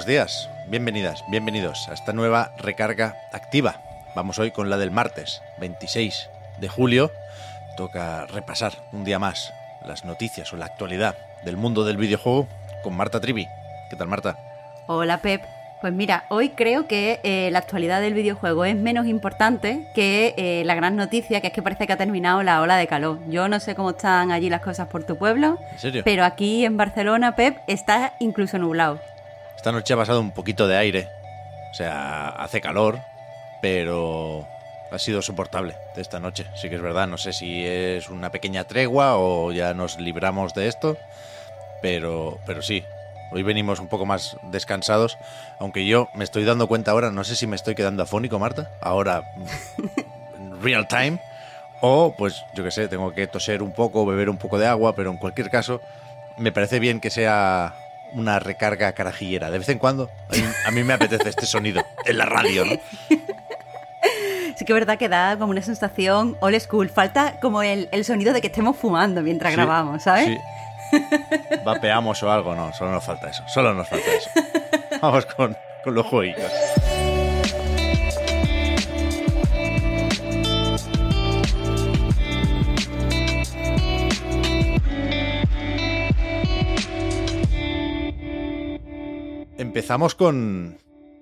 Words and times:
Buenos 0.00 0.08
días, 0.08 0.48
bienvenidas, 0.66 1.22
bienvenidos 1.28 1.86
a 1.90 1.92
esta 1.92 2.14
nueva 2.14 2.52
recarga 2.56 3.16
activa. 3.34 3.82
Vamos 4.16 4.38
hoy 4.38 4.50
con 4.50 4.70
la 4.70 4.78
del 4.78 4.90
martes, 4.90 5.42
26 5.58 6.30
de 6.58 6.68
julio. 6.68 7.12
Toca 7.76 8.24
repasar 8.24 8.72
un 8.94 9.04
día 9.04 9.18
más 9.18 9.52
las 9.84 10.06
noticias 10.06 10.50
o 10.54 10.56
la 10.56 10.64
actualidad 10.64 11.16
del 11.44 11.58
mundo 11.58 11.84
del 11.84 11.98
videojuego 11.98 12.48
con 12.82 12.96
Marta 12.96 13.20
Trivi. 13.20 13.46
¿Qué 13.90 13.96
tal, 13.96 14.08
Marta? 14.08 14.38
Hola, 14.86 15.18
Pep. 15.18 15.42
Pues 15.82 15.92
mira, 15.92 16.24
hoy 16.28 16.50
creo 16.50 16.86
que 16.86 17.20
eh, 17.22 17.50
la 17.52 17.58
actualidad 17.58 18.00
del 18.00 18.14
videojuego 18.14 18.64
es 18.66 18.76
menos 18.76 19.06
importante 19.06 19.86
que 19.94 20.34
eh, 20.38 20.62
la 20.64 20.74
gran 20.74 20.96
noticia, 20.96 21.42
que 21.42 21.48
es 21.48 21.52
que 21.52 21.62
parece 21.62 21.86
que 21.86 21.92
ha 21.92 21.98
terminado 21.98 22.42
la 22.42 22.62
ola 22.62 22.76
de 22.76 22.86
calor. 22.86 23.18
Yo 23.28 23.48
no 23.48 23.60
sé 23.60 23.74
cómo 23.74 23.90
están 23.90 24.30
allí 24.30 24.48
las 24.48 24.62
cosas 24.62 24.88
por 24.88 25.04
tu 25.04 25.16
pueblo, 25.16 25.58
¿En 25.72 25.78
serio? 25.78 26.02
pero 26.04 26.24
aquí 26.24 26.64
en 26.64 26.78
Barcelona, 26.78 27.34
Pep, 27.34 27.58
está 27.66 28.14
incluso 28.18 28.58
nublado. 28.58 28.98
Esta 29.60 29.72
noche 29.72 29.92
ha 29.92 29.96
pasado 29.98 30.22
un 30.22 30.30
poquito 30.30 30.66
de 30.66 30.78
aire, 30.78 31.10
o 31.70 31.74
sea, 31.74 32.30
hace 32.30 32.62
calor, 32.62 32.98
pero 33.60 34.48
ha 34.90 34.98
sido 34.98 35.20
soportable 35.20 35.76
esta 35.96 36.18
noche. 36.18 36.46
Sí 36.54 36.70
que 36.70 36.76
es 36.76 36.80
verdad, 36.80 37.06
no 37.06 37.18
sé 37.18 37.34
si 37.34 37.66
es 37.66 38.08
una 38.08 38.30
pequeña 38.30 38.64
tregua 38.64 39.18
o 39.18 39.52
ya 39.52 39.74
nos 39.74 40.00
libramos 40.00 40.54
de 40.54 40.66
esto, 40.66 40.96
pero, 41.82 42.38
pero 42.46 42.62
sí. 42.62 42.84
Hoy 43.32 43.42
venimos 43.42 43.80
un 43.80 43.88
poco 43.88 44.06
más 44.06 44.38
descansados, 44.44 45.18
aunque 45.58 45.84
yo 45.84 46.08
me 46.14 46.24
estoy 46.24 46.44
dando 46.44 46.66
cuenta 46.66 46.92
ahora, 46.92 47.10
no 47.10 47.22
sé 47.22 47.36
si 47.36 47.46
me 47.46 47.56
estoy 47.56 47.74
quedando 47.74 48.02
afónico, 48.02 48.38
Marta, 48.38 48.70
ahora 48.80 49.24
en 50.38 50.62
real 50.62 50.88
time, 50.88 51.20
o 51.82 52.14
pues 52.16 52.46
yo 52.54 52.64
qué 52.64 52.70
sé, 52.70 52.88
tengo 52.88 53.12
que 53.12 53.26
toser 53.26 53.62
un 53.62 53.72
poco, 53.72 54.06
beber 54.06 54.30
un 54.30 54.38
poco 54.38 54.58
de 54.58 54.66
agua, 54.66 54.94
pero 54.94 55.10
en 55.10 55.18
cualquier 55.18 55.50
caso, 55.50 55.82
me 56.38 56.50
parece 56.50 56.78
bien 56.78 56.98
que 56.98 57.10
sea 57.10 57.74
una 58.12 58.38
recarga 58.38 58.92
carajillera. 58.92 59.50
De 59.50 59.58
vez 59.58 59.68
en 59.68 59.78
cuando, 59.78 60.10
a 60.28 60.36
mí, 60.36 60.44
a 60.66 60.70
mí 60.70 60.82
me 60.82 60.94
apetece 60.94 61.28
este 61.28 61.46
sonido 61.46 61.82
en 62.04 62.18
la 62.18 62.26
radio, 62.26 62.64
¿no? 62.64 62.72
Sí 64.56 64.66
que 64.66 64.72
es 64.72 64.78
verdad 64.78 64.98
que 64.98 65.08
da 65.08 65.38
como 65.38 65.52
una 65.52 65.62
sensación 65.62 66.36
old 66.40 66.60
school. 66.60 66.90
Falta 66.90 67.40
como 67.40 67.62
el, 67.62 67.88
el 67.92 68.04
sonido 68.04 68.34
de 68.34 68.42
que 68.42 68.48
estemos 68.48 68.76
fumando 68.76 69.22
mientras 69.22 69.52
Sí, 69.52 69.56
grabamos, 69.56 70.02
¿sabes? 70.02 70.26
Sí. 70.26 70.38
Vapeamos 71.64 72.22
o 72.22 72.30
algo, 72.30 72.54
no, 72.54 72.72
solo 72.74 72.90
nos 72.92 73.04
falta 73.04 73.30
eso, 73.30 73.42
solo 73.48 73.72
nos 73.72 73.88
falta 73.88 74.12
eso. 74.12 74.28
Vamos 75.00 75.24
con, 75.26 75.56
con 75.82 75.94
los 75.94 76.04
jueguitos. 76.06 76.50
Empezamos 89.80 90.14
con, 90.14 90.78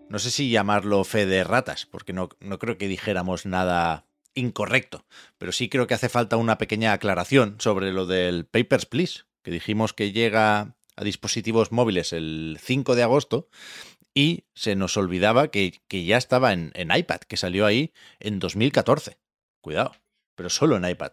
no 0.08 0.18
sé 0.18 0.32
si 0.32 0.50
llamarlo 0.50 1.04
fe 1.04 1.26
de 1.26 1.44
ratas, 1.44 1.86
porque 1.86 2.12
no, 2.12 2.28
no 2.40 2.58
creo 2.58 2.76
que 2.76 2.88
dijéramos 2.88 3.46
nada 3.46 4.04
incorrecto, 4.34 5.06
pero 5.38 5.52
sí 5.52 5.68
creo 5.68 5.86
que 5.86 5.94
hace 5.94 6.08
falta 6.08 6.36
una 6.36 6.58
pequeña 6.58 6.92
aclaración 6.92 7.54
sobre 7.60 7.92
lo 7.92 8.04
del 8.04 8.46
Papers, 8.46 8.84
Please, 8.84 9.26
que 9.44 9.52
dijimos 9.52 9.92
que 9.92 10.10
llega 10.10 10.74
a 10.96 11.04
dispositivos 11.04 11.70
móviles 11.70 12.12
el 12.12 12.58
5 12.60 12.96
de 12.96 13.04
agosto 13.04 13.48
y 14.12 14.46
se 14.56 14.74
nos 14.74 14.96
olvidaba 14.96 15.52
que, 15.52 15.80
que 15.86 16.04
ya 16.04 16.16
estaba 16.16 16.52
en, 16.52 16.72
en 16.74 16.90
iPad, 16.90 17.20
que 17.20 17.36
salió 17.36 17.64
ahí 17.64 17.92
en 18.18 18.40
2014. 18.40 19.18
Cuidado, 19.60 19.92
pero 20.34 20.50
solo 20.50 20.76
en 20.76 20.84
iPad. 20.84 21.12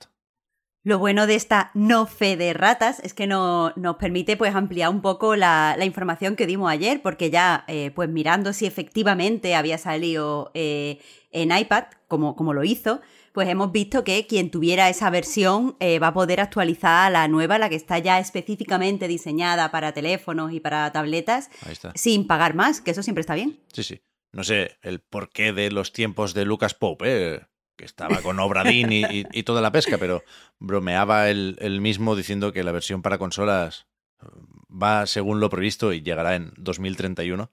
Lo 0.86 1.00
bueno 1.00 1.26
de 1.26 1.34
esta 1.34 1.72
no 1.74 2.06
fe 2.06 2.38
de 2.38 2.54
ratas 2.54 3.00
es 3.00 3.16
que 3.16 3.26
no, 3.26 3.74
nos 3.76 3.96
permite 3.96 4.38
pues 4.38 4.54
ampliar 4.54 4.92
un 4.92 5.02
poco 5.02 5.36
la, 5.36 5.74
la 5.80 5.84
información 5.84 6.36
que 6.36 6.46
dimos 6.46 6.70
ayer, 6.70 7.02
porque 7.02 7.32
ya 7.32 7.66
eh, 7.68 7.90
pues 7.96 8.08
mirando 8.08 8.54
si 8.54 8.68
efectivamente 8.68 9.56
había 9.56 9.80
salido 9.80 10.52
eh, 10.54 11.00
en 11.32 11.58
iPad, 11.58 11.86
como, 12.08 12.36
como 12.36 12.54
lo 12.54 12.64
hizo, 12.64 13.02
pues 13.34 13.50
hemos 13.50 13.72
visto 13.72 14.04
que 14.04 14.28
quien 14.28 14.52
tuviera 14.52 14.88
esa 14.88 15.10
versión 15.10 15.76
eh, 15.80 15.98
va 15.98 16.10
a 16.10 16.14
poder 16.14 16.40
actualizar 16.40 17.08
a 17.08 17.10
la 17.10 17.28
nueva, 17.28 17.58
la 17.58 17.70
que 17.70 17.76
está 17.76 17.98
ya 17.98 18.20
específicamente 18.20 19.08
diseñada 19.08 19.72
para 19.72 19.92
teléfonos 19.92 20.54
y 20.54 20.60
para 20.60 20.92
tabletas, 20.92 21.50
sin 21.96 22.28
pagar 22.28 22.54
más, 22.54 22.80
que 22.80 22.92
eso 22.92 23.02
siempre 23.02 23.22
está 23.22 23.34
bien. 23.34 23.60
Sí, 23.74 23.82
sí. 23.82 24.02
No 24.32 24.44
sé 24.44 24.78
el 24.84 25.00
porqué 25.00 25.52
de 25.52 25.72
los 25.72 25.94
tiempos 25.94 26.36
de 26.36 26.46
Lucas 26.46 26.76
Pope, 26.76 27.06
¿eh? 27.08 27.42
Que 27.76 27.86
estaba 27.86 28.22
con 28.22 28.40
Obradín 28.40 28.92
y, 28.92 29.04
y- 29.32 29.44
toda 29.44 29.62
la 29.62 29.72
pesca, 29.72 29.98
pero 29.98 30.24
bromeaba 30.60 31.30
él, 31.30 31.58
él 31.60 31.82
mismo 31.82 32.16
diciendo 32.16 32.54
que 32.54 32.64
la 32.64 32.72
versión 32.72 33.02
para 33.02 33.18
consolas 33.18 33.88
eh, 34.22 34.26
va 34.70 35.06
según 35.08 35.40
lo 35.40 35.50
previsto 35.50 35.92
y 35.94 36.02
llegará 36.02 36.36
en 36.36 36.54
2031. 36.58 37.52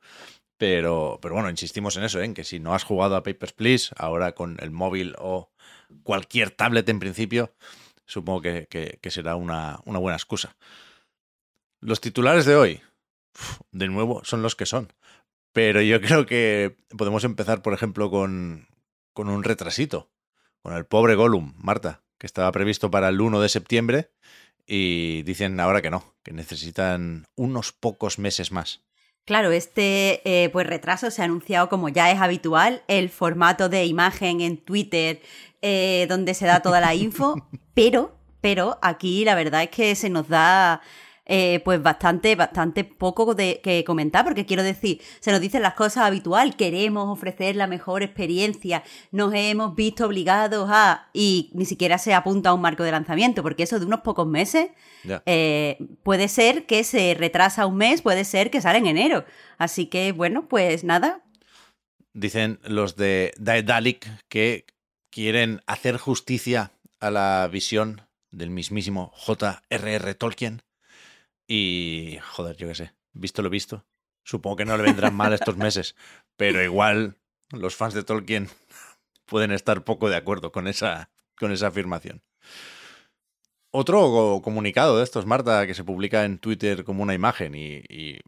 Pero, 0.58 1.18
pero 1.20 1.34
bueno, 1.34 1.50
insistimos 1.50 1.96
en 1.96 2.04
eso, 2.04 2.20
¿eh? 2.20 2.24
en 2.24 2.34
que 2.34 2.44
si 2.44 2.60
no 2.60 2.72
has 2.74 2.84
jugado 2.84 3.16
a 3.16 3.22
Papers, 3.24 3.52
Please, 3.52 3.92
ahora 3.98 4.32
con 4.32 4.58
el 4.60 4.70
móvil 4.70 5.16
o 5.18 5.50
cualquier 6.04 6.50
tablet 6.52 6.88
en 6.88 7.00
principio, 7.00 7.52
supongo 8.06 8.42
que, 8.42 8.66
que- 8.70 8.98
que 9.02 9.10
será 9.10 9.34
una, 9.34 9.80
una 9.86 9.98
buena 9.98 10.16
excusa. 10.16 10.56
Los 11.80 12.00
titulares 12.00 12.44
de 12.46 12.54
hoy, 12.54 12.80
de 13.72 13.88
nuevo, 13.88 14.22
son 14.24 14.42
los 14.42 14.54
que 14.54 14.66
son. 14.66 14.92
Pero 15.52 15.82
yo 15.82 16.00
creo 16.00 16.26
que 16.26 16.76
podemos 16.96 17.24
empezar, 17.24 17.60
por 17.62 17.74
ejemplo, 17.74 18.08
con, 18.10 18.68
con 19.14 19.28
un 19.28 19.42
retrasito. 19.42 20.11
Con 20.62 20.74
el 20.74 20.86
pobre 20.86 21.16
Gollum, 21.16 21.54
Marta, 21.58 22.02
que 22.18 22.26
estaba 22.26 22.52
previsto 22.52 22.90
para 22.90 23.08
el 23.08 23.20
1 23.20 23.40
de 23.40 23.48
septiembre 23.48 24.10
y 24.66 25.22
dicen 25.22 25.58
ahora 25.58 25.82
que 25.82 25.90
no, 25.90 26.14
que 26.22 26.32
necesitan 26.32 27.26
unos 27.34 27.72
pocos 27.72 28.18
meses 28.18 28.52
más. 28.52 28.80
Claro, 29.24 29.52
este 29.52 30.20
eh, 30.24 30.48
pues 30.50 30.66
retraso 30.66 31.10
se 31.10 31.22
ha 31.22 31.24
anunciado 31.24 31.68
como 31.68 31.88
ya 31.88 32.10
es 32.10 32.20
habitual, 32.20 32.82
el 32.88 33.08
formato 33.08 33.68
de 33.68 33.86
imagen 33.86 34.40
en 34.40 34.56
Twitter 34.56 35.20
eh, 35.62 36.06
donde 36.08 36.34
se 36.34 36.46
da 36.46 36.60
toda 36.60 36.80
la 36.80 36.94
info, 36.94 37.48
pero, 37.74 38.16
pero 38.40 38.78
aquí 38.82 39.24
la 39.24 39.36
verdad 39.36 39.62
es 39.62 39.70
que 39.70 39.94
se 39.94 40.10
nos 40.10 40.28
da 40.28 40.80
eh, 41.24 41.60
pues 41.64 41.80
bastante, 41.80 42.34
bastante 42.34 42.82
poco 42.82 43.34
de 43.34 43.60
que 43.62 43.84
comentar, 43.84 44.24
porque 44.24 44.44
quiero 44.44 44.64
decir, 44.64 45.00
se 45.20 45.30
nos 45.30 45.40
dicen 45.40 45.62
las 45.62 45.74
cosas 45.74 46.04
habitual, 46.04 46.56
queremos 46.56 47.08
ofrecer 47.08 47.54
la 47.54 47.68
mejor 47.68 48.02
experiencia, 48.02 48.82
nos 49.12 49.32
hemos 49.32 49.76
visto 49.76 50.06
obligados 50.06 50.68
a, 50.72 51.10
y 51.12 51.50
ni 51.54 51.64
siquiera 51.64 51.98
se 51.98 52.12
apunta 52.12 52.50
a 52.50 52.54
un 52.54 52.60
marco 52.60 52.82
de 52.82 52.90
lanzamiento, 52.90 53.42
porque 53.42 53.62
eso 53.62 53.78
de 53.78 53.86
unos 53.86 54.00
pocos 54.00 54.26
meses 54.26 54.70
eh, 55.26 55.78
puede 56.02 56.26
ser 56.26 56.66
que 56.66 56.82
se 56.82 57.14
retrasa 57.14 57.66
un 57.66 57.76
mes, 57.76 58.02
puede 58.02 58.24
ser 58.24 58.50
que 58.50 58.60
sale 58.60 58.78
en 58.78 58.86
enero. 58.86 59.24
Así 59.58 59.86
que, 59.86 60.10
bueno, 60.10 60.48
pues 60.48 60.82
nada. 60.82 61.22
Dicen 62.14 62.58
los 62.64 62.96
de 62.96 63.32
Daedalic 63.38 64.08
que 64.28 64.66
quieren 65.10 65.60
hacer 65.66 65.98
justicia 65.98 66.72
a 66.98 67.10
la 67.10 67.48
visión 67.50 68.02
del 68.32 68.50
mismísimo 68.50 69.12
J.R.R. 69.14 70.14
Tolkien. 70.14 70.62
Y, 71.46 72.18
joder, 72.32 72.56
yo 72.56 72.68
qué 72.68 72.74
sé, 72.74 72.94
visto 73.12 73.42
lo 73.42 73.50
visto, 73.50 73.84
supongo 74.24 74.56
que 74.56 74.64
no 74.64 74.76
le 74.76 74.84
vendrán 74.84 75.14
mal 75.14 75.32
estos 75.32 75.56
meses, 75.56 75.96
pero 76.36 76.62
igual 76.62 77.16
los 77.50 77.76
fans 77.76 77.94
de 77.94 78.04
Tolkien 78.04 78.48
pueden 79.26 79.52
estar 79.52 79.84
poco 79.84 80.08
de 80.08 80.16
acuerdo 80.16 80.52
con 80.52 80.68
esa, 80.68 81.10
con 81.36 81.52
esa 81.52 81.68
afirmación. 81.68 82.22
Otro 83.70 84.40
comunicado 84.44 84.98
de 84.98 85.04
estos, 85.04 85.24
Marta, 85.24 85.66
que 85.66 85.74
se 85.74 85.84
publica 85.84 86.24
en 86.24 86.38
Twitter 86.38 86.84
como 86.84 87.02
una 87.02 87.14
imagen 87.14 87.54
y, 87.54 87.82
y 87.88 88.20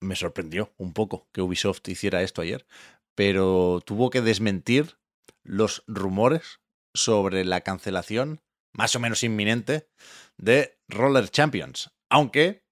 me 0.00 0.16
sorprendió 0.16 0.72
un 0.76 0.92
poco 0.92 1.28
que 1.32 1.42
Ubisoft 1.42 1.88
hiciera 1.88 2.22
esto 2.22 2.42
ayer, 2.42 2.66
pero 3.14 3.80
tuvo 3.84 4.10
que 4.10 4.20
desmentir 4.20 4.96
los 5.42 5.82
rumores 5.86 6.60
sobre 6.94 7.44
la 7.44 7.62
cancelación 7.62 8.40
más 8.72 8.94
o 8.96 9.00
menos 9.00 9.22
inminente 9.22 9.88
de 10.36 10.78
Roller 10.88 11.28
Champions, 11.28 11.90
aunque 12.12 12.62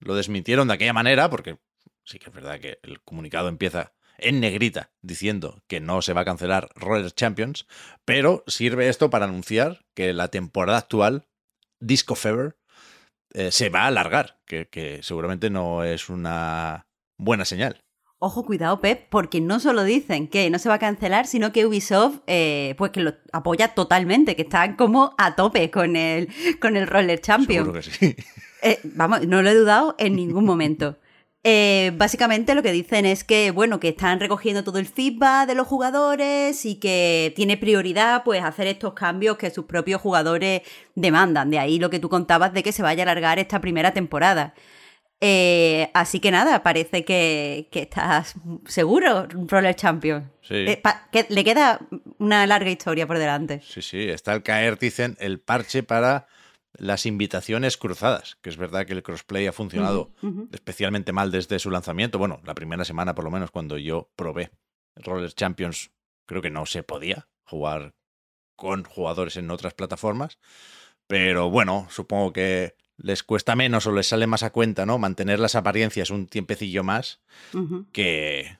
lo 0.00 0.16
desmintieron 0.16 0.68
de 0.68 0.74
aquella 0.74 0.92
manera, 0.92 1.30
porque 1.30 1.58
sí 2.04 2.18
que 2.18 2.30
es 2.30 2.34
verdad 2.34 2.58
que 2.58 2.80
el 2.82 3.00
comunicado 3.00 3.48
empieza 3.48 3.94
en 4.18 4.40
negrita 4.40 4.90
diciendo 5.02 5.62
que 5.68 5.78
no 5.78 6.02
se 6.02 6.12
va 6.12 6.22
a 6.22 6.24
cancelar 6.24 6.70
Roller 6.74 7.12
Champions, 7.12 7.66
pero 8.04 8.42
sirve 8.48 8.88
esto 8.88 9.08
para 9.08 9.26
anunciar 9.26 9.84
que 9.94 10.12
la 10.12 10.28
temporada 10.28 10.78
actual, 10.78 11.28
Disco 11.78 12.16
Fever, 12.16 12.56
eh, 13.34 13.52
se 13.52 13.68
va 13.68 13.82
a 13.82 13.86
alargar, 13.86 14.40
que, 14.46 14.98
seguramente 15.02 15.48
no 15.48 15.84
es 15.84 16.08
una 16.08 16.88
buena 17.16 17.44
señal. 17.44 17.84
Ojo, 18.20 18.44
cuidado, 18.44 18.80
Pep, 18.80 19.08
porque 19.10 19.40
no 19.40 19.60
solo 19.60 19.84
dicen 19.84 20.26
que 20.26 20.50
no 20.50 20.58
se 20.58 20.68
va 20.68 20.74
a 20.74 20.80
cancelar, 20.80 21.28
sino 21.28 21.52
que 21.52 21.66
Ubisoft, 21.66 22.18
eh, 22.26 22.74
pues 22.76 22.90
que 22.90 22.98
lo 22.98 23.14
apoya 23.32 23.74
totalmente, 23.74 24.34
que 24.34 24.42
están 24.42 24.74
como 24.74 25.14
a 25.18 25.36
tope 25.36 25.70
con 25.70 25.94
el, 25.94 26.28
con 26.60 26.76
el 26.76 26.88
Roller 26.88 27.20
Champion. 27.20 27.64
Seguro 27.64 27.80
que 27.80 27.90
sí. 27.90 28.16
Eh, 28.62 28.80
vamos, 28.84 29.26
no 29.26 29.42
lo 29.42 29.50
he 29.50 29.54
dudado 29.54 29.94
en 29.98 30.16
ningún 30.16 30.44
momento. 30.46 30.96
Eh, 31.44 31.92
básicamente 31.94 32.54
lo 32.54 32.62
que 32.62 32.72
dicen 32.72 33.06
es 33.06 33.22
que, 33.22 33.52
bueno, 33.52 33.78
que 33.78 33.88
están 33.88 34.18
recogiendo 34.18 34.64
todo 34.64 34.78
el 34.78 34.86
feedback 34.86 35.46
de 35.46 35.54
los 35.54 35.66
jugadores 35.66 36.66
y 36.66 36.80
que 36.80 37.32
tiene 37.36 37.56
prioridad, 37.56 38.24
pues, 38.24 38.42
hacer 38.42 38.66
estos 38.66 38.94
cambios 38.94 39.38
que 39.38 39.50
sus 39.50 39.64
propios 39.64 40.00
jugadores 40.00 40.62
demandan. 40.94 41.50
De 41.50 41.58
ahí 41.58 41.78
lo 41.78 41.90
que 41.90 42.00
tú 42.00 42.08
contabas 42.08 42.52
de 42.52 42.62
que 42.62 42.72
se 42.72 42.82
vaya 42.82 43.02
a 43.02 43.04
alargar 43.04 43.38
esta 43.38 43.60
primera 43.60 43.92
temporada. 43.92 44.54
Eh, 45.20 45.90
así 45.94 46.20
que 46.20 46.30
nada, 46.30 46.62
parece 46.62 47.04
que, 47.04 47.68
estás 47.72 48.34
seguro, 48.66 49.26
Roller 49.48 49.74
Champion. 49.74 50.30
Sí. 50.42 50.54
Eh, 50.54 50.82
que 51.10 51.26
le 51.28 51.44
queda 51.44 51.80
una 52.18 52.46
larga 52.46 52.70
historia 52.70 53.06
por 53.06 53.18
delante. 53.18 53.60
Sí, 53.62 53.82
sí, 53.82 54.08
está 54.08 54.34
el 54.34 54.42
caer, 54.42 54.78
dicen, 54.78 55.16
el 55.20 55.40
parche 55.40 55.82
para 55.82 56.26
las 56.74 57.06
invitaciones 57.06 57.76
cruzadas, 57.76 58.36
que 58.42 58.50
es 58.50 58.56
verdad 58.56 58.86
que 58.86 58.92
el 58.92 59.02
crossplay 59.02 59.46
ha 59.46 59.52
funcionado 59.52 60.12
especialmente 60.52 61.12
mal 61.12 61.30
desde 61.30 61.58
su 61.58 61.70
lanzamiento. 61.70 62.18
Bueno, 62.18 62.40
la 62.44 62.54
primera 62.54 62.84
semana 62.84 63.14
por 63.14 63.24
lo 63.24 63.30
menos 63.30 63.50
cuando 63.50 63.78
yo 63.78 64.10
probé 64.16 64.50
Roller 64.96 65.32
Champions, 65.32 65.90
creo 66.26 66.42
que 66.42 66.50
no 66.50 66.66
se 66.66 66.82
podía 66.82 67.28
jugar 67.44 67.94
con 68.56 68.84
jugadores 68.84 69.36
en 69.36 69.50
otras 69.50 69.74
plataformas. 69.74 70.38
Pero 71.06 71.48
bueno, 71.48 71.86
supongo 71.90 72.32
que 72.32 72.76
les 72.96 73.22
cuesta 73.22 73.56
menos 73.56 73.86
o 73.86 73.92
les 73.92 74.08
sale 74.08 74.26
más 74.26 74.42
a 74.42 74.50
cuenta, 74.50 74.84
¿no? 74.84 74.98
Mantener 74.98 75.38
las 75.38 75.54
apariencias 75.54 76.10
un 76.10 76.26
tiempecillo 76.26 76.82
más 76.84 77.20
que, 77.92 78.58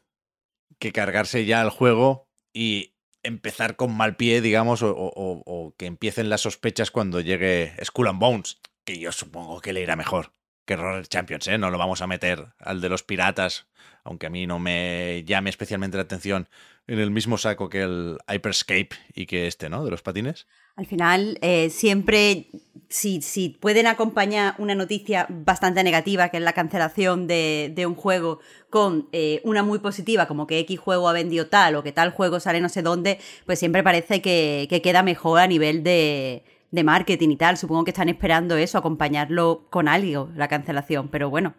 que 0.79 0.93
cargarse 0.93 1.45
ya 1.45 1.61
el 1.61 1.71
juego 1.71 2.29
y 2.53 2.95
empezar 3.23 3.77
con 3.77 3.97
mal 3.97 4.17
pie, 4.17 4.41
digamos, 4.41 4.81
o, 4.83 5.75
que 5.77 5.87
empiecen 5.87 6.31
las 6.31 6.43
sospechas 6.43 6.91
cuando 6.91 7.21
llegue 7.21 7.75
Skull 7.85 8.09
and 8.09 8.21
Bones, 8.21 8.61
que 8.85 8.99
yo 8.99 9.13
supongo 9.13 9.61
que 9.61 9.73
le 9.73 9.83
irá 9.83 9.97
mejor 9.97 10.33
que 10.69 10.77
Roller 10.77 11.09
Champions, 11.09 11.49
¿eh? 11.49 11.57
No 11.57 11.71
lo 11.71 11.79
vamos 11.79 12.03
a 12.03 12.07
meter 12.07 12.49
al 12.59 12.83
de 12.83 12.91
los 12.91 13.03
piratas, 13.03 13.69
aunque 14.05 14.27
a 14.27 14.31
mí 14.31 14.47
no 14.47 14.59
me 14.59 15.25
llame 15.25 15.49
especialmente 15.49 15.97
la 15.97 16.03
atención 16.03 16.51
en 16.87 16.99
el 16.99 17.11
mismo 17.11 17.39
saco 17.39 17.71
que 17.71 17.83
el 17.83 18.19
Hyperscape 18.29 18.91
y 19.15 19.25
que 19.25 19.47
este, 19.47 19.71
¿no? 19.71 19.83
De 19.83 19.91
los 19.91 20.03
patines. 20.03 20.47
Al 20.79 20.87
final, 20.87 21.39
eh, 21.43 21.71
siempre, 21.71 22.47
si, 22.89 23.21
si, 23.21 23.49
pueden 23.49 23.89
acompañar 23.89 24.55
una 24.59 24.77
noticia 24.77 25.27
bastante 25.29 25.83
negativa, 25.83 26.29
que 26.29 26.37
es 26.37 26.43
la 26.45 26.53
cancelación 26.53 27.27
de, 27.27 27.73
de 27.75 27.85
un 27.85 27.97
juego, 27.97 28.39
con 28.71 29.09
eh, 29.11 29.41
una 29.43 29.65
muy 29.65 29.81
positiva, 29.81 30.29
como 30.29 30.47
que 30.47 30.61
X 30.61 30.79
juego 30.79 31.09
ha 31.09 31.13
vendido 31.13 31.49
tal 31.49 31.75
o 31.75 31.83
que 31.83 31.91
tal 31.91 32.13
juego 32.13 32.39
sale 32.39 32.61
no 32.61 32.69
sé 32.69 32.83
dónde, 32.83 33.19
pues 33.45 33.59
siempre 33.59 33.83
parece 33.83 34.23
que, 34.23 34.69
que 34.71 34.81
queda 34.81 35.03
mejor 35.03 35.41
a 35.41 35.49
nivel 35.49 35.83
de, 35.83 36.45
de 36.71 36.85
marketing 36.85 37.31
y 37.31 37.37
tal. 37.37 37.57
Supongo 37.57 37.83
que 37.83 37.91
están 37.91 38.09
esperando 38.09 38.57
eso, 38.57 38.79
acompañarlo 38.79 39.67
con 39.71 39.89
algo, 39.89 40.31
la 40.37 40.47
cancelación, 40.47 41.09
pero 41.09 41.29
bueno. 41.29 41.57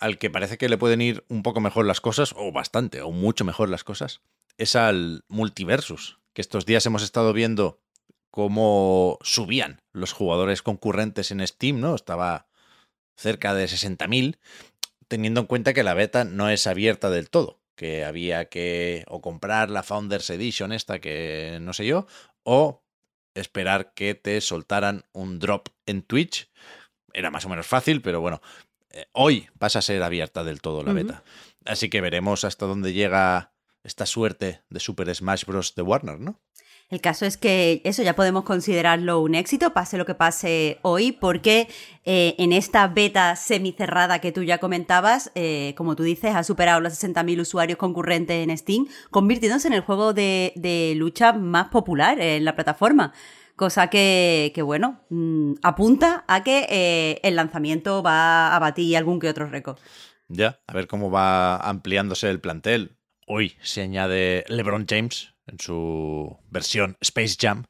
Al 0.00 0.16
que 0.16 0.30
parece 0.30 0.56
que 0.56 0.70
le 0.70 0.78
pueden 0.78 1.02
ir 1.02 1.22
un 1.28 1.42
poco 1.42 1.60
mejor 1.60 1.84
las 1.84 2.00
cosas, 2.00 2.34
o 2.34 2.50
bastante, 2.50 3.02
o 3.02 3.10
mucho 3.10 3.44
mejor 3.44 3.68
las 3.68 3.84
cosas, 3.84 4.22
es 4.56 4.74
al 4.74 5.22
multiversus, 5.28 6.18
que 6.32 6.40
estos 6.40 6.64
días 6.64 6.86
hemos 6.86 7.02
estado 7.02 7.34
viendo 7.34 7.84
cómo 8.34 9.16
subían 9.22 9.80
los 9.92 10.12
jugadores 10.12 10.60
concurrentes 10.60 11.30
en 11.30 11.46
Steam, 11.46 11.78
¿no? 11.78 11.94
Estaba 11.94 12.48
cerca 13.16 13.54
de 13.54 13.66
60.000, 13.66 14.38
teniendo 15.06 15.42
en 15.42 15.46
cuenta 15.46 15.72
que 15.72 15.84
la 15.84 15.94
beta 15.94 16.24
no 16.24 16.50
es 16.50 16.66
abierta 16.66 17.10
del 17.10 17.30
todo, 17.30 17.60
que 17.76 18.04
había 18.04 18.46
que 18.46 19.04
o 19.06 19.20
comprar 19.20 19.70
la 19.70 19.84
Founders 19.84 20.30
Edition 20.30 20.72
esta 20.72 20.98
que 20.98 21.58
no 21.60 21.72
sé 21.74 21.86
yo, 21.86 22.08
o 22.42 22.82
esperar 23.34 23.94
que 23.94 24.16
te 24.16 24.40
soltaran 24.40 25.04
un 25.12 25.38
drop 25.38 25.68
en 25.86 26.02
Twitch. 26.02 26.50
Era 27.12 27.30
más 27.30 27.46
o 27.46 27.48
menos 27.48 27.68
fácil, 27.68 28.02
pero 28.02 28.20
bueno, 28.20 28.42
eh, 28.90 29.06
hoy 29.12 29.46
pasa 29.60 29.78
a 29.78 29.82
ser 29.82 30.02
abierta 30.02 30.42
del 30.42 30.60
todo 30.60 30.82
la 30.82 30.92
beta. 30.92 31.22
Así 31.64 31.88
que 31.88 32.00
veremos 32.00 32.42
hasta 32.42 32.66
dónde 32.66 32.92
llega 32.92 33.52
esta 33.84 34.06
suerte 34.06 34.62
de 34.70 34.80
Super 34.80 35.14
Smash 35.14 35.44
Bros. 35.44 35.76
de 35.76 35.82
Warner, 35.82 36.18
¿no? 36.18 36.40
El 36.90 37.00
caso 37.00 37.24
es 37.24 37.36
que 37.36 37.80
eso 37.84 38.02
ya 38.02 38.14
podemos 38.14 38.44
considerarlo 38.44 39.20
un 39.20 39.34
éxito, 39.34 39.72
pase 39.72 39.96
lo 39.96 40.04
que 40.04 40.14
pase 40.14 40.78
hoy, 40.82 41.12
porque 41.12 41.66
eh, 42.04 42.34
en 42.38 42.52
esta 42.52 42.86
beta 42.88 43.34
semicerrada 43.36 44.20
que 44.20 44.32
tú 44.32 44.42
ya 44.42 44.58
comentabas, 44.58 45.32
eh, 45.34 45.74
como 45.76 45.96
tú 45.96 46.02
dices, 46.02 46.34
ha 46.34 46.44
superado 46.44 46.80
los 46.80 46.92
60.000 46.92 47.40
usuarios 47.40 47.78
concurrentes 47.78 48.36
en 48.46 48.56
Steam, 48.56 48.86
convirtiéndose 49.10 49.66
en 49.68 49.74
el 49.74 49.80
juego 49.80 50.12
de, 50.12 50.94
lucha 50.96 51.32
más 51.32 51.68
popular 51.68 52.20
en 52.20 52.44
la 52.44 52.54
plataforma. 52.54 53.12
Cosa 53.56 53.88
que, 53.88 54.52
bueno, 54.64 55.00
mm, 55.10 55.54
apunta 55.62 56.24
a 56.28 56.44
que 56.44 56.66
eh, 56.68 57.20
el 57.22 57.36
lanzamiento 57.36 58.02
va 58.02 58.54
a 58.54 58.58
batir 58.58 58.96
algún 58.96 59.20
que 59.20 59.28
otro 59.28 59.48
récord. 59.48 59.78
Ya, 60.28 60.60
a 60.66 60.74
ver 60.74 60.86
cómo 60.86 61.10
va 61.10 61.56
ampliándose 61.56 62.28
el 62.30 62.40
plantel. 62.40 62.96
Hoy 63.26 63.56
se 63.62 63.82
añade 63.82 64.44
LeBron 64.48 64.86
James, 64.88 65.33
en 65.46 65.58
su 65.58 66.38
versión 66.50 66.96
Space 67.00 67.36
Jam. 67.38 67.64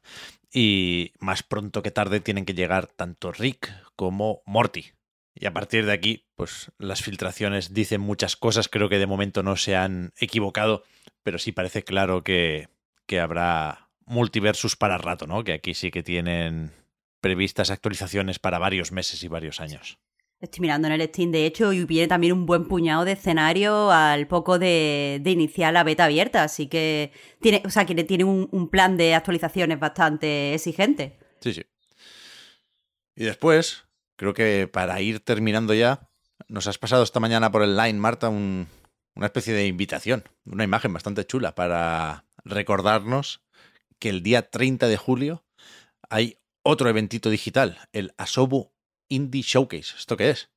Y 0.51 1.11
más 1.19 1.43
pronto 1.43 1.81
que 1.81 1.91
tarde 1.91 2.21
tienen 2.21 2.45
que 2.45 2.53
llegar 2.53 2.87
tanto 2.87 3.31
Rick 3.31 3.73
como 3.95 4.41
Morty. 4.45 4.93
Y 5.33 5.47
a 5.47 5.53
partir 5.53 5.85
de 5.85 5.91
aquí, 5.91 6.25
pues 6.35 6.71
las 6.77 7.01
filtraciones 7.01 7.73
dicen 7.73 7.99
muchas 7.99 8.37
cosas. 8.37 8.69
Creo 8.69 8.87
que 8.87 8.99
de 8.99 9.05
momento 9.05 9.43
no 9.43 9.57
se 9.57 9.75
han 9.75 10.13
equivocado, 10.17 10.83
pero 11.23 11.39
sí 11.39 11.51
parece 11.51 11.83
claro 11.83 12.23
que, 12.23 12.69
que 13.05 13.19
habrá 13.19 13.89
multiversus 14.05 14.77
para 14.77 14.97
rato, 14.97 15.27
¿no? 15.27 15.43
Que 15.43 15.53
aquí 15.53 15.73
sí 15.73 15.91
que 15.91 16.03
tienen 16.03 16.71
previstas 17.19 17.69
actualizaciones 17.69 18.39
para 18.39 18.59
varios 18.59 18.91
meses 18.91 19.23
y 19.23 19.27
varios 19.27 19.59
años. 19.59 19.97
Estoy 20.41 20.61
mirando 20.61 20.87
en 20.87 20.93
el 20.93 21.07
Steam, 21.07 21.31
de 21.31 21.45
hecho, 21.45 21.73
y 21.73 21.85
viene 21.85 22.07
también 22.07 22.33
un 22.33 22.45
buen 22.45 22.67
puñado 22.67 23.05
de 23.05 23.13
escenario 23.13 23.91
al 23.91 24.27
poco 24.27 24.59
de, 24.59 25.21
iniciar 25.25 25.73
la 25.73 25.83
beta 25.83 26.05
abierta, 26.05 26.43
así 26.43 26.67
que 26.67 27.11
tiene, 27.39 27.63
o 27.65 27.69
sea, 27.69 27.85
que 27.85 27.95
tiene 28.03 28.25
un, 28.25 28.49
un, 28.51 28.69
plan 28.69 28.97
de 28.97 29.15
actualizaciones 29.15 29.79
bastante 29.79 30.53
exigente. 30.53 31.17
Sí, 31.39 31.53
sí. 31.53 31.63
Y 33.15 33.23
después, 33.23 33.85
creo 34.17 34.33
que 34.33 34.67
para 34.67 35.01
ir 35.01 35.21
terminando 35.21 35.73
ya, 35.73 36.09
nos 36.49 36.67
has 36.67 36.77
pasado 36.77 37.03
esta 37.03 37.19
mañana 37.21 37.51
por 37.51 37.63
el 37.63 37.77
line, 37.77 37.97
Marta, 37.97 38.29
un, 38.29 38.67
una 39.15 39.27
especie 39.27 39.53
de 39.53 39.67
invitación, 39.67 40.23
una 40.45 40.63
imagen 40.63 40.93
bastante 40.93 41.25
chula 41.25 41.55
para 41.55 42.25
recordarnos 42.43 43.41
que 43.99 44.09
el 44.09 44.21
día 44.21 44.49
30 44.49 44.87
de 44.87 44.97
julio 44.97 45.45
hay 46.09 46.37
otro 46.61 46.89
eventito 46.89 47.29
digital, 47.29 47.79
el 47.93 48.13
Asobu 48.17 48.74
Indie 49.15 49.41
Showcase. 49.41 49.95
¿Esto 49.97 50.17
qué 50.17 50.29
es? 50.31 50.49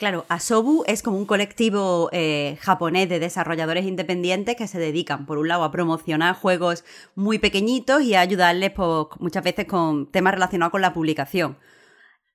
Claro, 0.00 0.24
Asobu 0.30 0.82
es 0.86 1.02
como 1.02 1.18
un 1.18 1.26
colectivo 1.26 2.08
eh, 2.12 2.56
japonés 2.62 3.06
de 3.10 3.20
desarrolladores 3.20 3.84
independientes 3.84 4.56
que 4.56 4.66
se 4.66 4.78
dedican, 4.78 5.26
por 5.26 5.36
un 5.36 5.48
lado, 5.48 5.62
a 5.62 5.70
promocionar 5.70 6.34
juegos 6.34 6.84
muy 7.14 7.38
pequeñitos 7.38 8.00
y 8.00 8.14
a 8.14 8.20
ayudarles 8.20 8.70
pues, 8.70 9.08
muchas 9.18 9.44
veces 9.44 9.66
con 9.66 10.10
temas 10.10 10.32
relacionados 10.32 10.72
con 10.72 10.80
la 10.80 10.94
publicación. 10.94 11.58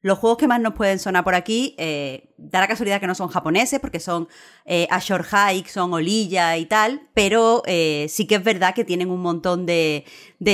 Los 0.06 0.20
juegos 0.20 0.38
que 0.38 0.48
más 0.48 0.62
nos 0.62 0.76
pueden 0.76 1.00
sonar 1.00 1.24
por 1.24 1.34
aquí, 1.34 1.74
eh, 1.80 2.30
da 2.38 2.60
la 2.60 2.68
casualidad 2.68 3.00
que 3.00 3.08
no 3.08 3.16
son 3.16 3.28
japoneses, 3.28 3.80
porque 3.80 4.00
son 4.00 4.28
eh, 4.64 4.86
Ashore 4.92 5.24
Hike, 5.24 5.68
son 5.68 5.92
Olilla 5.94 6.58
y 6.58 6.68
tal, 6.68 7.10
pero 7.16 7.64
eh, 7.66 8.06
sí 8.08 8.28
que 8.28 8.36
es 8.36 8.44
verdad 8.44 8.76
que 8.76 8.86
tienen 8.86 9.10
un 9.10 9.20
montón 9.20 9.66
de, 9.66 10.06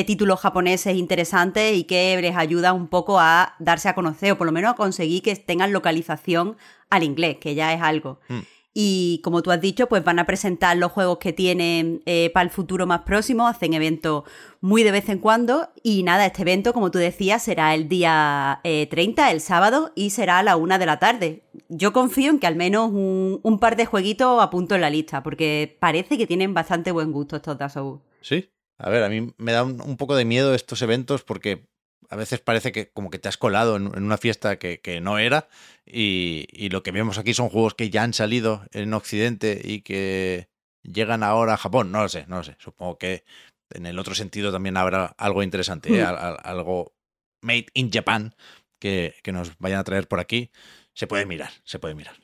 títulos 0.08 0.40
japoneses 0.40 0.96
interesantes 0.96 1.76
y 1.76 1.84
que 1.84 2.18
les 2.22 2.38
ayuda 2.38 2.72
un 2.72 2.88
poco 2.88 3.20
a 3.20 3.56
darse 3.60 3.90
a 3.90 3.94
conocer, 3.94 4.32
o 4.32 4.38
por 4.38 4.48
lo 4.48 4.54
menos 4.54 4.72
a 4.72 4.76
conseguir 4.78 5.22
que 5.22 5.36
tengan 5.36 5.74
localización 5.74 6.56
al 6.90 7.04
inglés, 7.04 7.36
que 7.42 7.54
ya 7.54 7.74
es 7.74 7.82
algo. 7.82 8.22
Hmm. 8.30 8.44
Y 8.74 9.20
como 9.24 9.42
tú 9.42 9.52
has 9.52 9.60
dicho, 9.60 9.88
pues 9.88 10.04
van 10.04 10.20
a 10.20 10.26
presentar 10.26 10.78
los 10.78 10.94
juegos 10.94 11.18
que 11.18 11.34
tienen 11.34 12.02
eh, 12.06 12.30
para 12.34 12.46
el 12.46 12.50
futuro 12.50 12.88
más 12.88 13.02
próximo, 13.02 13.48
hacen 13.48 13.74
eventos 13.74 14.24
muy 14.62 14.84
de 14.84 14.92
vez 14.92 15.10
en 15.10 15.20
cuando. 15.20 15.70
Y 15.84 16.04
nada, 16.04 16.26
este 16.26 16.44
evento, 16.44 16.72
como 16.72 16.90
tú 16.90 16.98
decías, 16.98 17.44
será 17.44 17.76
el 17.76 17.90
día 17.90 18.62
30, 18.64 19.28
eh, 19.28 19.32
el 19.34 19.42
sábado, 19.42 19.92
y 19.94 20.12
será 20.12 20.40
a 20.40 20.44
la 20.44 20.56
una 20.56 20.80
de 20.80 20.86
la 20.86 21.00
tarde. 21.00 21.44
Yo 21.68 21.92
confío 21.92 22.32
en 22.32 22.40
que 22.40 22.48
al 22.48 22.56
menos 22.56 22.92
un, 22.94 23.60
par 23.60 23.76
de 23.76 23.86
jueguitos 23.86 24.42
apunto 24.42 24.76
en 24.76 24.82
la 24.82 24.90
lista, 24.90 25.22
porque 25.22 25.78
parece 25.80 26.18
que 26.18 26.28
tienen 26.28 26.54
bastante 26.54 26.92
buen 26.92 27.12
gusto 27.12 27.36
estos 27.36 27.58
Dasou. 27.58 28.02
Sí, 28.22 28.50
a 28.78 28.90
ver, 28.90 29.04
a 29.04 29.10
mí 29.10 29.34
me 29.38 29.52
da 29.52 29.64
un, 29.64 29.98
poco 29.98 30.16
de 30.16 30.26
miedo 30.26 30.56
estos 30.56 30.82
eventos 30.82 31.24
porque 31.24 31.68
a 32.12 32.18
veces 32.18 32.42
parece 32.42 32.74
que 32.74 32.90
como 32.90 33.10
que 33.10 33.20
te 33.20 33.30
has 33.30 33.38
colado 33.38 33.78
en, 33.78 33.88
una 33.88 34.18
fiesta 34.18 34.60
que, 34.60 35.00
no 35.02 35.18
era 35.18 35.48
y, 35.86 36.68
lo 36.70 36.84
que 36.84 36.92
vemos 36.92 37.18
aquí 37.18 37.34
son 37.34 37.48
juegos 37.48 37.74
que 37.74 37.90
ya 37.90 38.04
han 38.04 38.14
salido 38.14 38.66
en 38.74 38.94
Occidente 38.94 39.62
y 39.64 39.82
que 39.82 40.50
llegan 40.84 41.24
ahora 41.24 41.54
a 41.54 41.58
Japón. 41.58 41.90
No 41.94 42.02
lo 42.02 42.10
sé, 42.10 42.26
no 42.28 42.38
lo 42.38 42.44
sé. 42.44 42.58
Supongo 42.60 42.98
que 42.98 43.24
en 43.70 43.86
el 43.86 43.98
otro 43.98 44.14
sentido 44.14 44.52
también 44.52 44.76
habrá 44.76 45.06
algo 45.06 45.42
interesante, 45.42 45.88
¿eh? 45.98 46.04
mm. 46.04 46.36
algo 46.44 46.94
made 47.40 47.68
in 47.74 47.90
Japan 47.90 48.36
que, 48.78 49.16
que 49.24 49.32
nos 49.32 49.58
vayan 49.60 49.80
a 49.80 49.86
traer 49.86 50.10
por 50.10 50.20
aquí, 50.20 50.52
se 50.94 51.08
puede 51.08 51.26
mirar, 51.26 51.54
se 51.64 51.80
puede 51.80 51.96
mirar. 51.96 52.18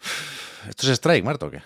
¿Esto 0.68 0.86
es 0.86 0.98
strike, 0.98 1.24
Marto, 1.24 1.46
o 1.46 1.50
qué? 1.50 1.62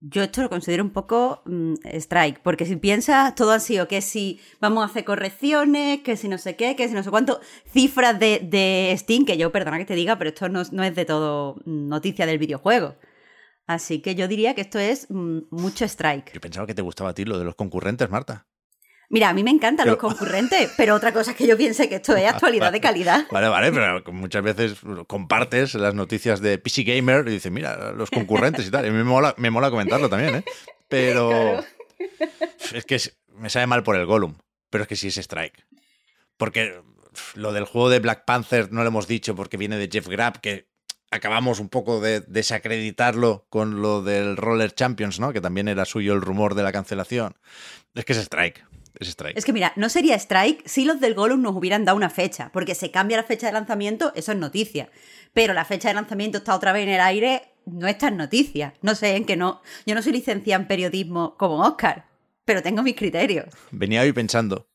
Yo 0.00 0.22
esto 0.22 0.42
lo 0.42 0.48
considero 0.48 0.84
un 0.84 0.90
poco 0.90 1.42
mm, 1.44 1.74
strike, 1.84 2.40
porque 2.40 2.66
si 2.66 2.76
piensas, 2.76 3.34
todo 3.34 3.50
ha 3.50 3.58
sido 3.58 3.88
que 3.88 4.00
si 4.00 4.40
vamos 4.60 4.82
a 4.82 4.86
hacer 4.86 5.04
correcciones, 5.04 6.02
que 6.02 6.16
si 6.16 6.28
no 6.28 6.38
sé 6.38 6.54
qué, 6.54 6.76
que 6.76 6.88
si 6.88 6.94
no 6.94 7.02
sé 7.02 7.10
cuánto, 7.10 7.40
cifras 7.66 8.18
de, 8.18 8.38
de 8.38 8.94
Steam, 8.96 9.24
que 9.24 9.36
yo, 9.36 9.50
perdona 9.50 9.78
que 9.78 9.84
te 9.84 9.94
diga, 9.94 10.16
pero 10.16 10.30
esto 10.30 10.48
no, 10.48 10.62
no 10.70 10.84
es 10.84 10.94
de 10.94 11.04
todo 11.04 11.56
mm, 11.64 11.88
noticia 11.88 12.26
del 12.26 12.38
videojuego. 12.38 12.94
Así 13.66 14.00
que 14.00 14.14
yo 14.14 14.28
diría 14.28 14.54
que 14.54 14.62
esto 14.62 14.78
es 14.78 15.10
mm, 15.10 15.40
mucho 15.50 15.84
strike. 15.84 16.32
Yo 16.32 16.40
pensaba 16.40 16.66
que 16.66 16.74
te 16.74 16.82
gustaba 16.82 17.10
a 17.10 17.14
ti 17.14 17.24
lo 17.24 17.38
de 17.38 17.44
los 17.44 17.54
concurrentes, 17.54 18.08
Marta. 18.08 18.47
Mira, 19.10 19.30
a 19.30 19.32
mí 19.32 19.42
me 19.42 19.50
encantan 19.50 19.84
Pero- 19.84 19.92
los 19.92 20.00
concurrentes, 20.00 20.70
pero 20.76 20.94
otra 20.94 21.12
cosa 21.12 21.30
es 21.30 21.36
que 21.36 21.46
yo 21.46 21.56
piense 21.56 21.88
que 21.88 21.94
esto 21.96 22.14
es 22.16 22.26
actualidad 22.28 22.70
de 22.72 22.80
calidad. 22.80 23.26
Vale, 23.30 23.48
vale, 23.48 23.72
pero 23.72 24.02
muchas 24.12 24.42
veces 24.42 24.74
compartes 25.06 25.74
las 25.74 25.94
noticias 25.94 26.40
de 26.40 26.58
PC 26.58 26.82
Gamer 26.82 27.26
y 27.28 27.32
dices, 27.32 27.50
mira, 27.50 27.92
los 27.92 28.10
concurrentes 28.10 28.66
y 28.66 28.70
tal. 28.70 28.86
Y 28.86 28.90
me 28.90 29.04
mola, 29.04 29.34
me 29.38 29.50
mola 29.50 29.70
comentarlo 29.70 30.08
también, 30.08 30.36
¿eh? 30.36 30.44
Pero 30.88 31.28
Claro. 31.28 31.64
es 32.72 32.84
que 32.84 32.98
me 33.34 33.50
sabe 33.50 33.66
mal 33.66 33.82
por 33.82 33.96
el 33.96 34.06
Gollum, 34.06 34.36
pero 34.70 34.82
es 34.82 34.88
que 34.88 34.96
sí 34.96 35.08
es 35.08 35.16
Strike. 35.18 35.66
Porque 36.36 36.80
lo 37.34 37.52
del 37.52 37.64
juego 37.64 37.90
de 37.90 37.98
Black 38.00 38.24
Panther 38.24 38.72
no 38.72 38.82
lo 38.82 38.88
hemos 38.88 39.06
dicho 39.06 39.34
porque 39.34 39.56
viene 39.58 39.76
de 39.76 39.88
Jeff 39.92 40.08
Grapp, 40.08 40.36
que 40.38 40.66
acabamos 41.10 41.60
un 41.60 41.68
poco 41.68 42.00
de 42.00 42.20
desacreditarlo 42.20 43.46
con 43.50 43.80
lo 43.82 44.02
del 44.02 44.36
Roller 44.36 44.72
Champions, 44.74 45.20
¿no? 45.20 45.32
Que 45.32 45.40
también 45.40 45.68
era 45.68 45.84
suyo 45.84 46.14
el 46.14 46.20
rumor 46.20 46.54
de 46.54 46.62
la 46.62 46.72
cancelación. 46.72 47.34
Es 47.94 48.04
que 48.04 48.12
es 48.12 48.18
Strike. 48.18 48.64
Es 48.94 49.08
Strike. 49.08 49.36
Es 49.36 49.44
que 49.44 49.52
mira, 49.52 49.72
no 49.76 49.88
sería 49.88 50.16
strike 50.16 50.66
si 50.66 50.84
los 50.84 51.00
del 51.00 51.14
Gollum 51.14 51.42
nos 51.42 51.54
hubieran 51.54 51.84
dado 51.84 51.96
una 51.96 52.10
fecha, 52.10 52.50
porque 52.52 52.74
se 52.74 52.90
cambia 52.90 53.16
la 53.16 53.24
fecha 53.24 53.46
de 53.46 53.52
lanzamiento, 53.52 54.12
eso 54.14 54.32
es 54.32 54.38
noticia. 54.38 54.90
Pero 55.32 55.54
la 55.54 55.64
fecha 55.64 55.88
de 55.88 55.94
lanzamiento 55.94 56.38
está 56.38 56.54
otra 56.54 56.72
vez 56.72 56.84
en 56.84 56.90
el 56.90 57.00
aire, 57.00 57.42
no 57.66 57.86
es 57.86 57.98
tan 57.98 58.16
noticia. 58.16 58.74
No 58.82 58.94
sé, 58.94 59.16
en 59.16 59.24
que 59.24 59.36
no. 59.36 59.62
Yo 59.86 59.94
no 59.94 60.02
soy 60.02 60.12
licenciada 60.12 60.62
en 60.62 60.68
periodismo 60.68 61.36
como 61.36 61.60
Oscar, 61.60 62.06
pero 62.44 62.62
tengo 62.62 62.82
mis 62.82 62.96
criterios. 62.96 63.46
Venía 63.70 64.02
hoy 64.02 64.12
pensando 64.12 64.68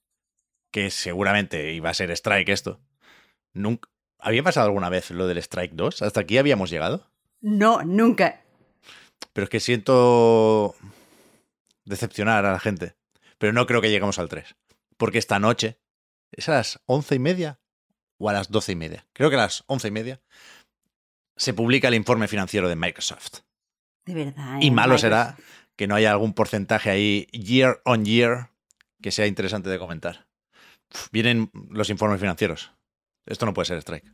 que 0.72 0.89
seguramente 0.89 1.72
iba 1.74 1.89
a 1.89 1.93
ser 1.93 2.12
Strike 2.12 2.50
esto. 2.50 2.79
Nunca... 3.53 3.89
¿Había 4.20 4.41
pasado 4.41 4.67
alguna 4.67 4.89
vez 4.89 5.12
lo 5.12 5.27
del 5.27 5.38
Strike 5.39 5.74
2? 5.74 6.01
¿Hasta 6.01 6.22
aquí 6.22 6.38
habíamos 6.38 6.70
llegado? 6.70 7.10
No, 7.41 7.84
nunca. 7.84 8.41
Pero 9.34 9.43
es 9.43 9.50
que 9.50 9.60
siento 9.60 10.75
decepcionar 11.84 12.46
a 12.46 12.53
la 12.53 12.60
gente. 12.60 12.96
Pero 13.44 13.52
no 13.52 13.66
creo 13.66 13.82
que 13.82 13.90
lleguemos 13.90 14.20
al 14.20 14.30
3. 14.30 14.56
Porque 14.96 15.18
esta 15.18 15.38
noche, 15.38 15.78
¿es 16.32 16.48
a 16.48 16.54
las 16.54 16.80
once 16.86 17.16
y 17.16 17.20
media 17.20 17.60
o 18.18 18.30
a 18.30 18.32
las 18.32 18.50
doce 18.50 18.72
y 18.72 18.76
media? 18.78 19.06
Creo 19.12 19.30
que 19.30 19.36
a 19.36 19.40
las 19.40 19.66
once 19.68 19.90
y 19.90 19.92
media 19.92 20.22
se 21.36 21.54
publica 21.54 21.90
el 21.90 21.96
informe 21.96 22.30
financiero 22.30 22.70
de 22.70 22.78
Microsoft. 22.78 23.40
De 24.06 24.14
verdad. 24.14 24.60
Y 24.62 24.68
¿eh? 24.68 24.72
malo 24.72 24.94
Microsoft. 24.94 25.02
será 25.02 25.38
que 25.76 25.88
no 25.88 25.96
haya 25.96 26.14
algún 26.14 26.32
porcentaje 26.32 26.90
ahí 26.90 27.28
year 27.34 27.82
on 27.84 28.06
year 28.06 28.48
que 29.02 29.12
sea 29.12 29.28
interesante 29.28 29.70
de 29.70 29.78
comentar. 29.78 30.26
Vienen 31.12 31.52
los 31.70 31.90
informes 31.90 32.22
financieros. 32.22 32.72
Esto 33.26 33.46
no 33.46 33.54
puede 33.54 33.66
ser 33.66 33.78
Strike. 33.80 34.10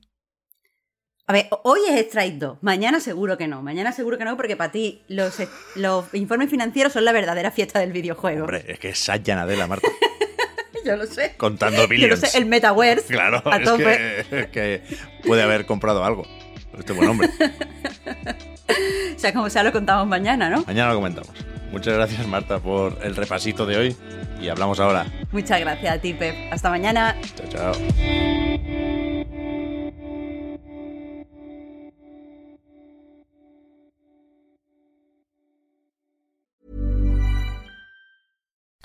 A 1.29 1.31
ver, 1.33 1.47
hoy 1.61 1.81
es 1.87 2.07
Strike 2.07 2.39
2, 2.39 2.57
mañana 2.61 2.99
seguro 2.99 3.37
que 3.37 3.47
no. 3.47 3.61
Mañana 3.61 3.91
seguro 3.91 4.17
que 4.17 4.25
no, 4.25 4.35
porque 4.35 4.55
para 4.55 4.71
ti 4.71 5.03
los, 5.07 5.35
los 5.75 6.11
informes 6.15 6.49
financieros 6.49 6.91
son 6.91 7.05
la 7.05 7.11
verdadera 7.11 7.51
fiesta 7.51 7.77
del 7.79 7.91
videojuego. 7.91 8.45
Hombre, 8.45 8.65
es 8.67 8.79
que 8.79 8.89
es 8.89 8.97
Satya 8.97 9.35
Nadella, 9.35 9.67
Marta, 9.67 9.87
Yo 10.85 10.95
lo 10.97 11.05
sé. 11.05 11.35
contando 11.37 11.77
Yo 11.77 11.83
lo 11.83 11.87
billions. 11.89 12.19
sé, 12.21 12.35
el 12.35 12.47
Metaverse. 12.47 13.13
Claro, 13.13 13.43
a 13.45 13.57
es 13.57 13.63
tope. 13.63 13.83
que, 13.83 14.25
es 14.39 14.47
que 14.47 14.81
puede 15.23 15.43
haber 15.43 15.67
comprado 15.67 16.03
algo. 16.03 16.25
Este 16.77 16.93
buen 16.93 17.09
hombre. 17.09 17.29
O 19.15 19.19
sea, 19.19 19.33
como 19.33 19.49
sea, 19.49 19.63
lo 19.63 19.71
contamos 19.73 20.07
mañana, 20.07 20.49
¿no? 20.49 20.63
Mañana 20.65 20.89
lo 20.91 20.95
comentamos. 20.95 21.31
Muchas 21.71 21.93
gracias, 21.95 22.25
Marta, 22.27 22.59
por 22.59 22.97
el 23.03 23.15
repasito 23.15 23.65
de 23.65 23.77
hoy. 23.77 23.97
Y 24.39 24.47
hablamos 24.47 24.79
ahora. 24.79 25.05
Muchas 25.31 25.59
gracias 25.59 25.95
a 25.95 25.99
ti, 25.99 26.13
Pep. 26.13 26.35
Hasta 26.53 26.69
mañana. 26.69 27.17
Chao, 27.35 27.73
chao. 27.73 28.38